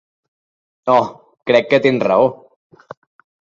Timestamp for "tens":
1.85-2.07